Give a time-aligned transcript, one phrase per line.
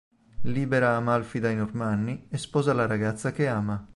[0.45, 3.87] Libera Amalfi dai normanni e sposa la ragazza che ama.